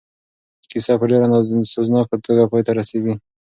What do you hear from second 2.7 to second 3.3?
رسېږي.